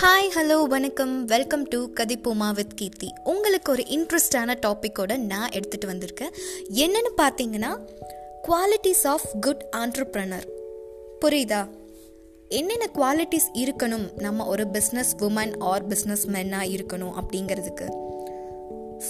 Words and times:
Hi 0.00 0.30
hello 0.34 0.62
வணக்கம். 0.62 1.24
Welcome 1.24 1.62
to 1.62 1.92
Kathippoma 2.00 2.54
with 2.54 2.76
Keerthi. 2.76 3.12
உங்களுக்கு 3.24 3.72
ஒரு 3.72 3.82
இன்ட்ரெஸ்டான 3.82 4.54
டாப்பிக்கோட 4.66 5.16
நான் 5.16 5.48
எடுத்துகிட்டு 5.48 5.86
வந்திருக்கேன். 5.86 6.32
என்னென்னு 6.74 7.10
பார்த்தீங்கன்னா 7.16 7.78
குவாலிட்டிஸ் 8.48 9.06
ஆஃப் 9.06 9.26
குட் 9.40 9.64
ஆண்டர்ப்ரனர் 9.76 10.42
புரியுதா? 11.20 11.68
என்னென்ன 12.48 12.88
குவாலிட்டிஸ் 12.94 13.48
இருக்கணும்? 13.54 14.20
நம்ம 14.20 14.46
ஒரு 14.46 14.66
பிஸ்னஸ் 14.72 15.12
உமன் 15.18 15.58
ஆர் 15.58 15.86
பிஸ்னஸ் 15.86 16.26
மென்னாக 16.26 16.70
இருக்கணும் 16.70 17.12
அப்படிங்கிறதுக்கு. 17.20 17.88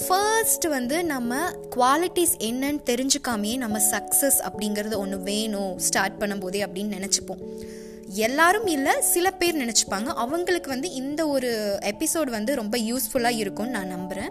ஃபர்ஸ்ட் 0.08 0.64
வந்து 0.64 1.04
நம்ம 1.04 1.50
குவாலிட்டிஸ் 1.76 2.36
என்னன்னு 2.38 2.80
தெரிஞ்சுக்காமையே 2.90 3.56
நம்ம 3.56 3.78
சக்ஸஸ் 3.78 4.40
அப்படிங்கிறது 4.40 4.96
ஒன்று 4.96 5.20
வேணும். 5.20 5.78
ஸ்டார்ட் 5.78 6.22
பண்ணும்போதே 6.22 6.64
அப்படின்னு 6.66 6.98
நினச்சிப்போம். 6.98 7.62
எல்லாரும் 8.10 8.66
இல்லை 8.66 9.00
சில 9.00 9.30
பேர் 9.30 9.56
நினச்சிப்பாங்க. 9.56 10.04
அவங்களுக்கு 10.04 10.70
வந்து 10.70 10.90
இந்த 10.90 11.26
ஒரு 11.26 11.78
எபிசோட் 11.82 12.30
வந்து 12.30 12.54
ரொம்ப 12.54 12.78
யூஸ்ஃபுல்லாக 12.78 13.36
இருக்கும்னு 13.36 13.70
நான் 13.70 13.86
நம்புகிறேன் 13.86 14.30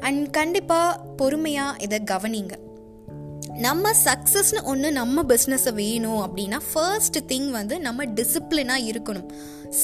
அண்ட் 0.00 0.32
கண்டிப்பாக 0.32 1.00
பொறுமையாக 1.16 1.76
இதை 1.82 2.02
கவனிங்க. 2.10 2.50
நம்ம 3.54 3.90
சக்ஸஸ்னு 4.04 4.62
ஒன்று 4.62 4.92
நம்ம 4.92 5.22
பிஸ்னஸை 5.22 5.74
வேணும் 5.74 6.20
அப்படின்னா 6.20 6.60
ஃபர்ஸ்ட் 6.72 7.18
திங் 7.18 7.50
வந்து 7.50 7.80
நம்ம 7.80 8.04
டிசிப்ளினாக 8.04 8.84
இருக்கணும். 8.84 9.30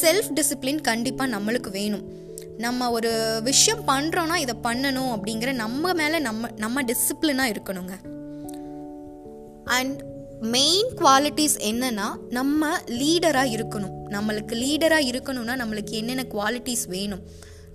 செல்ஃப் 0.01 0.41
டிசிப்ளின் 0.41 0.81
கண்டிப்பாக 0.81 1.37
நம்மளுக்கு 1.37 1.71
வேணும். 1.71 2.23
நம்ம 2.59 2.91
ஒரு 2.91 3.41
விஷயம் 3.45 3.89
பண்ணுறோன்னா 3.89 4.37
இதை 4.37 4.55
பண்ணணும் 4.63 5.17
அப்படிங்கிற 5.17 5.53
நம்ம 5.53 5.93
மேலே 5.93 6.19
நம்ம 6.19 6.49
நம்ம 6.57 6.83
டிசிப்ளினாக 6.83 7.55
இருக்கணுங்க. 7.55 7.93
அண்ட் 9.65 10.05
மெயின் 10.45 10.87
குவாலிட்டிஸ் 10.97 11.57
என்னன்னா 11.59 12.09
நம்ம 12.31 12.79
லீடராக 12.79 13.53
இருக்கணும். 13.55 13.95
நம்மளுக்கு 14.11 14.55
லீடராக 14.55 15.09
இருக்கணும்னா 15.11 15.55
நம்மளுக்கு 15.63 15.91
என்னென்ன 15.91 16.25
குவாலிட்டிஸ் 16.31 16.87
வேணும்? 16.87 17.23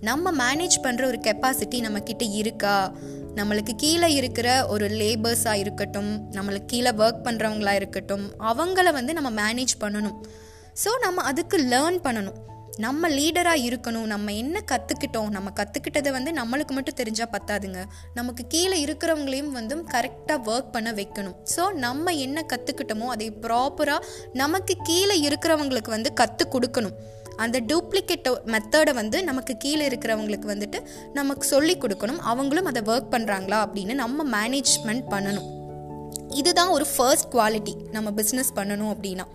நம்ம 0.02 0.32
மேனேஜ் 0.32 0.78
பண்ணுற 0.84 1.06
ஒரு 1.06 1.18
கெப்பாசிட்டி 1.18 1.80
நம்மக்கிட்ட 1.82 2.34
இருக்கா? 2.34 2.96
நம்மளுக்கு 3.36 3.74
கீழே 3.78 4.14
இருக்கிற 4.14 4.68
ஒரு 4.68 4.88
லேபர்ஸாக 4.88 5.54
இருக்கட்டும் 5.54 6.32
நம்மளுக்கு 6.32 6.66
கீழே 6.66 6.90
ஒர்க் 6.90 7.24
பண்ணுறவங்களா 7.24 7.74
இருக்கட்டும் 7.74 8.32
அவங்கள 8.40 8.92
வந்து 8.92 9.14
நம்ம 9.14 9.32
மேனேஜ் 9.42 9.76
பண்ணணும். 9.80 10.16
ஸோ 10.86 10.90
நம்ம 11.00 11.22
அதுக்கு 11.22 11.58
லேர்ன் 11.58 12.00
பண்ணணும். 12.04 12.49
நம்ம 12.86 13.10
லீடராக 13.10 13.64
இருக்கணும். 13.68 14.08
நம்ம 14.12 14.34
என்ன 14.42 14.58
கற்றுக்கிட்டோம் 14.72 15.30
நம்ம 15.36 15.50
கற்றுக்கிட்டதை 15.60 16.12
வந்து 16.18 16.32
நம்மளுக்கு 16.40 16.74
மட்டும் 16.78 16.98
தெரிஞ்சால் 17.00 17.32
பத்தாதுங்க. 17.36 17.80
நமக்கு 18.20 18.44
கீழே 18.54 18.78
இருக்கிறவங்களையும் 18.86 19.54
வந்து 19.58 19.76
கரெக்டாக 19.94 20.48
ஒர்க் 20.54 20.74
பண்ண 20.76 20.92
வைக்கணும். 21.00 21.38
ஸோ 21.56 21.64
நம்ம 21.86 22.14
என்ன 22.26 22.46
கற்றுக்கிட்டோமோ 22.54 23.08
அதை 23.16 23.28
ப்ராப்பராக 23.46 24.08
நமக்கு 24.42 24.76
கீழே 24.90 25.18
இருக்கிறவங்களுக்கு 25.28 25.94
வந்து 25.98 26.12
கற்றுக் 26.22 26.54
கொடுக்கணும். 26.56 26.96
அந்த 27.44 27.58
டூப்ளிகேட் 27.72 28.30
மெத்தடை 28.54 28.94
வந்து 29.02 29.18
நமக்கு 29.24 29.54
கீழே 29.66 29.84
இருக்கிறவங்களுக்கு 29.90 30.48
வந்துட்டு 30.54 30.80
நமக்கு 31.20 31.46
சொல்லி 31.54 31.76
கொடுக்கணும். 31.84 32.24
அவங்களும் 32.32 32.70
அதை 32.72 32.82
ஒர்க் 32.94 33.14
பண்ணுறாங்களா 33.16 33.60
அப்படின்னு 33.66 33.94
நம்ம 34.04 34.26
மேனேஜ்மெண்ட் 34.38 35.06
பண்ணணும். 35.14 35.48
இதுதான் 36.40 36.74
ஒரு 36.78 36.86
ஃபர்ஸ்ட் 36.96 37.30
குவாலிட்டி 37.36 37.76
நம்ம 37.92 38.10
பிஸ்னஸ் 38.20 38.52
பண்ணணும் 38.56 38.92
அப்படின்னா. 38.96 39.28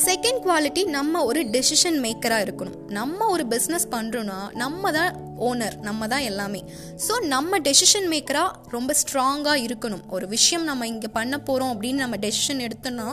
செகண்ட் 0.00 0.38
குவாலிட்டி 0.44 0.82
நம்ம 0.94 1.22
ஒரு 1.28 1.40
டெசிஷன் 1.54 1.96
மேக்கராக 2.04 2.44
இருக்கணும். 2.44 2.76
நம்ம 2.98 3.26
ஒரு 3.32 3.44
பிஸ்னஸ் 3.50 3.84
பண்ணுறோன்னா 3.94 4.36
நம்ம 4.62 4.90
தான் 4.96 5.16
ஓனர் 5.48 5.74
நம்ம 5.86 6.06
தான் 6.12 6.24
எல்லாமே. 6.28 6.60
ஸோ 7.06 7.14
நம்ம 7.32 7.58
டெசிஷன் 7.66 8.06
மேக்கராக 8.12 8.70
ரொம்ப 8.74 8.94
ஸ்ட்ராங்காக 9.00 9.62
இருக்கணும். 9.66 10.04
ஒரு 10.16 10.26
விஷயம் 10.34 10.64
நம்ம 10.68 10.86
இங்கே 10.92 11.08
பண்ண 11.16 11.38
போகிறோம் 11.48 11.72
அப்படின்னு 11.74 12.02
நம்ம 12.04 12.18
டெசிஷன் 12.24 12.62
எடுத்தோன்னா 12.66 13.06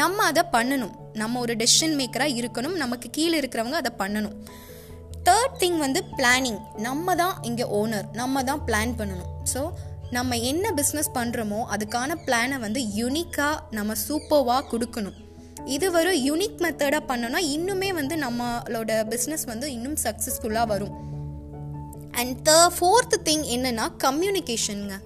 நம்ம 0.00 0.24
அதை 0.30 0.42
பண்ணணும். 0.56 0.92
நம்ம 1.22 1.40
ஒரு 1.44 1.54
டெசிஷன் 1.62 1.94
மேக்கராக 2.00 2.36
இருக்கணும். 2.40 2.76
நமக்கு 2.82 3.08
கீழே 3.18 3.38
இருக்கிறவங்க 3.42 3.78
அதை 3.82 3.92
பண்ணணும். 4.02 4.34
தேர்ட் 5.28 5.56
திங் 5.62 5.78
வந்து 5.84 6.02
பிளானிங் 6.18 6.60
நம்ம 6.88 7.14
தான் 7.22 7.34
இங்கே 7.50 7.68
ஓனர் 7.78 8.10
நம்ம 8.20 8.42
தான் 8.50 8.62
பிளான் 8.68 8.94
பண்ணணும். 9.00 9.30
ஸோ 9.54 9.62
நம்ம 10.18 10.36
என்ன 10.50 10.66
பிஸ்னஸ் 10.80 11.10
பண்ணுறோமோ 11.16 11.62
அதுக்கான 11.76 12.18
பிளானை 12.26 12.58
வந்து 12.66 12.82
யுனிக்காக 13.00 13.56
நம்ம 13.78 13.96
சூப்பர்வாக 14.06 14.68
கொடுக்கணும். 14.74 15.18
இது 15.64 15.92
ஒரு 15.92 16.22
யூனிக் 16.22 16.60
மெத்தடாக 16.60 17.00
பண்ணோன்னா 17.08 17.38
இன்னுமே 17.46 17.88
வந்து 17.94 18.16
நம்மளோட 18.16 19.18
பிஸ்னஸ் 19.18 19.46
வந்து 19.46 19.72
இன்னும் 19.72 19.96
சக்ஸஸ்ஃபுல்லாக 20.02 20.66
வரும். 20.66 21.06
அண்ட் 22.10 22.42
த 22.42 22.72
ஃபோர்த் 22.80 23.16
திங் 23.24 23.44
என்னென்னா 23.56 23.88
கம்யூனிகேஷனுங்க 24.04 24.98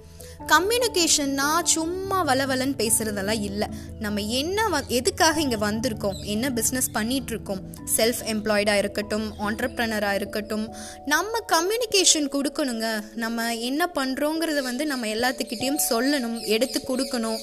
கம்யூனிகேஷன்னா 0.51 1.47
சும்மா 1.73 2.17
வளவலன்னு 2.29 2.75
பேசுகிறதெல்லாம் 2.81 3.41
இல்லை. 3.49 3.67
நம்ம 4.03 4.21
என்ன 4.39 4.67
வ 4.73 4.81
எதுக்காக 4.97 5.39
இங்கே 5.45 5.59
வந்திருக்கோம்? 5.65 6.17
என்ன 6.33 6.49
பிஸ்னஸ் 6.57 6.89
பண்ணிகிட்ருக்கோம் 6.97 7.61
செல்ஃப் 7.95 8.21
எம்ப்ளாய்டாக 8.33 8.81
இருக்கட்டும் 8.83 9.25
ஆண்டர்ப்ரனராக 9.47 10.19
இருக்கட்டும் 10.21 10.65
நம்ம 11.13 11.41
கம்யூனிகேஷன் 11.53 12.27
கொடுக்கணுங்க. 12.35 12.87
நம்ம 13.23 13.47
என்ன 13.69 13.89
பண்ணுறோங்கிறத 13.97 14.61
வந்து 14.69 14.85
நம்ம 14.85 15.07
எல்லாத்துக்கிட்டேயும் 15.15 15.81
சொல்லணும் 15.89 16.37
எடுத்து 16.55 16.81
கொடுக்கணும். 16.89 17.39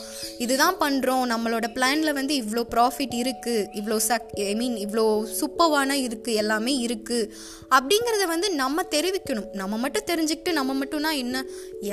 இதுதான் 0.47 0.79
பண்ணுறோம் 0.85 1.25
நம்மளோட 1.33 1.69
பிளானில் 1.79 2.17
வந்து 2.21 2.37
இவ்வளோ 2.43 2.65
ப்ராஃபிட் 2.75 3.17
இருக்குது 3.23 3.67
இவ்வளோ 3.81 3.99
சக் 4.09 4.29
ஐ 4.51 4.55
மீன் 4.63 4.77
இவ்வளோ 4.87 5.07
சூப்பர்வான 5.41 5.99
இருக்குது 6.07 6.39
எல்லாமே 6.45 6.75
இருக்குது 6.87 7.31
அப்படிங்கிறத 7.79 8.25
வந்து 8.35 8.49
நம்ம 8.63 8.85
தெரிவிக்கணும். 8.97 9.51
நம்ம 9.63 9.75
மட்டும் 9.85 10.09
தெரிஞ்சுக்கிட்டு 10.13 10.53
நம்ம 10.61 10.73
மட்டும்னா 10.83 11.13
என்ன? 11.25 11.45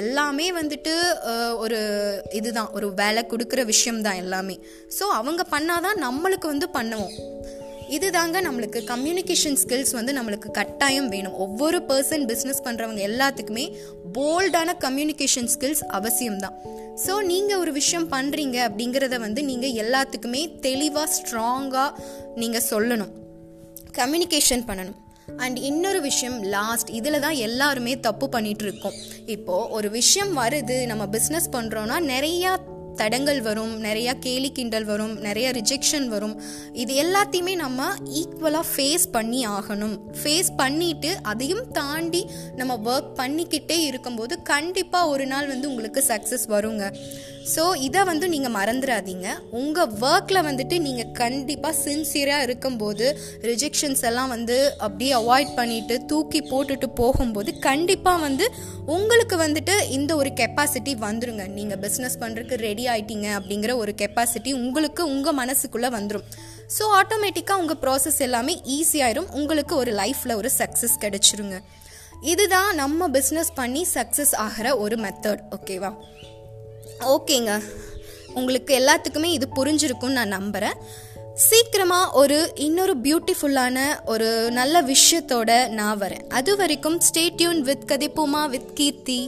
எல்லாமே 0.04 0.50
வந்துட்டு 0.62 0.94
ஒரு 1.64 1.80
இதுதான் 2.40 2.72
ஒரு 2.72 2.94
வேலை 2.94 3.24
கொடுக்குற 3.32 3.66
விஷயம்தான் 3.66 4.20
எல்லாமே. 4.24 4.56
ஸோ 4.98 5.06
அவங்க 5.20 5.46
பண்ணாதான் 5.56 6.04
நம்மளுக்கு 6.06 6.48
வந்து 6.54 6.70
பண்ணுவோம். 6.78 7.16
இதுதாங்க 7.96 8.38
நம்மளுக்கு 8.46 8.80
கம்யூனிகேஷன் 8.94 9.58
ஸ்கில்ஸ் 9.62 9.94
வந்து 9.98 10.14
நம்மளுக்கு 10.18 10.50
கட்டாயம் 10.52 11.10
வேணும். 11.10 11.38
ஒவ்வொரு 11.46 11.78
பர்சன் 11.90 12.26
பிஸ்னஸ் 12.32 12.66
பண்ணுறவங்க 12.66 13.02
எல்லாத்துக்குமே 13.10 13.66
போல்டான 14.18 14.76
கம்யூனிகேஷன் 14.86 15.50
ஸ்கில்ஸ் 15.54 15.84
அவசியம்தான். 16.00 16.58
ஸோ 17.06 17.16
நீங்கள் 17.32 17.62
ஒரு 17.64 17.72
விஷயம் 17.72 18.12
பண்ணுறீங்க 18.12 18.58
அப்படிங்கிறத 18.68 19.18
வந்து 19.26 19.44
நீங்கள் 19.44 19.78
எல்லாத்துக்குமே 19.84 20.44
தெளிவாக 20.68 21.10
ஸ்ட்ராங்காக 21.18 21.90
நீங்கள் 22.36 22.68
சொல்லணும். 22.70 23.14
கம்யூனிகேஷன் 24.00 24.66
பண்ணணும். 24.70 24.98
அண்ட் 25.36 25.58
இன்னொரு 25.58 26.02
விஷயம் 26.02 26.44
லாஸ்ட் 26.44 26.90
இதில் 26.90 27.20
தான் 27.20 27.34
எல்லாருமே 27.34 28.00
தப்பு 28.00 28.30
பண்ணிகிட்ருக்கோம் 28.32 28.66
இருக்கோம். 28.68 28.94
இப்போது 29.26 29.70
ஒரு 29.70 29.90
விஷயம் 29.90 30.38
வருது 30.38 30.86
நம்ம 30.86 31.06
பிஸ்னஸ் 31.06 31.50
பண்ணுறோன்னா 31.52 32.00
நிறையா 32.14 32.58
தடங்கள் 33.02 33.42
வரும் 33.48 33.74
நிறையா 33.86 34.14
கேலி 34.26 34.50
கிண்டல் 34.58 34.88
வரும் 34.92 35.16
நிறைய 35.28 35.48
ரிஜெக்ஷன் 35.60 36.08
வரும். 36.16 36.36
இது 36.84 36.94
எல்லாத்தையுமே 37.04 37.54
நம்ம 37.64 37.90
ஈக்குவலாக 38.22 38.66
ஃபேஸ் 38.74 39.08
பண்ணி 39.16 39.42
ஆகணும். 39.58 39.96
ஃபேஸ் 40.20 40.52
பண்ணிட்டு 40.62 41.14
அதையும் 41.32 41.66
தாண்டி 41.80 42.22
நம்ம 42.60 42.76
ஒர்க் 42.92 43.16
பண்ணிக்கிட்டே 43.22 43.80
இருக்கும்போது 43.90 44.36
கண்டிப்பாக 44.54 45.12
ஒரு 45.16 45.28
நாள் 45.34 45.50
வந்து 45.54 45.72
உங்களுக்கு 45.72 46.04
சக்ஸஸ் 46.12 46.48
வருங்க. 46.56 46.86
ஸோ 47.52 47.64
இதை 47.88 48.02
வந்து 48.10 48.26
நீங்கள் 48.32 48.54
மறந்துடாதீங்க. 48.56 49.28
உங்கள் 49.60 49.92
ஒர்க்கில் 50.08 50.46
வந்துட்டு 50.48 50.78
நீங்கள் 50.88 51.14
கண்டிப்பாக 51.20 51.76
சின்சியராக 51.84 52.46
இருக்கும்போது 52.48 53.06
ரிஜெக்ஷன்ஸ் 53.50 54.04
எல்லாம் 54.10 54.34
வந்து 54.36 54.58
அப்படியே 54.86 55.14
அவாய்ட் 55.22 55.54
பண்ணிவிட்டு 55.60 55.98
தூக்கி 56.12 56.42
போட்டுட்டு 56.52 56.90
போகும்போது 57.02 57.54
கண்டிப்பாக 57.68 58.24
வந்து 58.26 58.48
உங்களுக்கு 58.96 59.38
வந்துட்டு 59.46 59.76
இந்த 59.98 60.12
ஒரு 60.22 60.30
கெப்பாசிட்டி 60.42 60.96
வந்துருங்க. 61.08 61.46
நீங்கள் 61.58 61.82
பிஸ்னஸ் 61.86 62.20
பண்ணுறதுக்கு 62.22 62.60
ரெடி 62.68 62.84
ஆயிட்டீங்க 62.94 63.28
அப்படிங்கிற 63.38 63.72
ஒரு 63.84 63.94
கெப்பாசிட்டி 64.02 64.52
உங்களுக்கு 64.64 65.02
உங்கள் 65.14 65.38
மனசுக்குள்ளே 65.42 65.90
வந்துடும் 65.98 66.28
ஸோ 66.76 66.86
ஆட்டோமேட்டிக்காக 67.00 67.62
உங்கள் 67.64 67.80
ப்ராசஸ் 67.84 68.22
எல்லாமே 68.28 68.54
ஈஸியாயிரும் 68.78 69.32
உங்களுக்கு 69.40 69.76
ஒரு 69.76 69.92
லைஃப்பில் 70.02 70.38
ஒரு 70.42 70.52
சக்ஸஸ் 70.60 70.96
கிடைச்சிருங்க. 71.04 71.58
இதுதான் 72.32 72.70
நம்ம 72.76 73.08
பிஸ்னஸ் 73.16 73.52
பண்ணி 73.56 73.82
சக்ஸஸ் 73.94 74.36
ஆகிற 74.46 74.68
ஒரு 74.78 74.96
மெத்தட் 75.04 75.44
ஓகேவா 75.58 75.92
ஓகேங்க. 77.16 77.52
உங்களுக்கு 78.40 78.72
எல்லாத்துக்குமே 78.80 79.30
இது 79.38 79.48
புரிஞ்சிருக்கும்னு 79.60 80.20
நான் 80.20 80.36
நம்புகிறேன் 80.38 80.80
சீக்கிரமாக 81.48 82.14
ஒரு 82.20 82.38
இன்னொரு 82.66 82.94
பியூட்டிஃபுல்லான 83.04 83.78
ஒரு 84.06 84.28
நல்ல 84.52 84.76
விஷயத்தோட 84.92 85.52
நான் 85.80 86.00
வரேன். 86.02 86.24
அது 86.38 86.52
வரைக்கும் 86.62 86.98
stay tuned 87.08 87.60
with 87.68 87.86
Kathippoma 87.92 88.42
with 88.54 88.72
Keerthi. 88.80 89.20